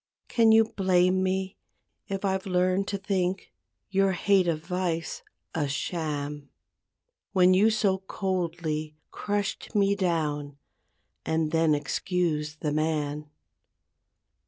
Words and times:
Can 0.27 0.51
you 0.51 0.63
blame 0.63 1.21
me 1.21 1.57
if 2.07 2.25
I've 2.25 2.47
learned 2.47 2.87
to 2.87 2.97
think 2.97 3.53
Your 3.91 4.13
hate 4.13 4.47
of 4.47 4.65
vice 4.65 5.21
a 5.53 5.67
sham, 5.67 6.49
When 7.33 7.53
you 7.53 7.69
so 7.69 7.99
coldly 7.99 8.95
crushed 9.11 9.75
me 9.75 9.93
down 9.95 10.57
And 11.23 11.51
then 11.51 11.75
excused 11.75 12.61
the 12.61 12.71
man? 12.71 13.29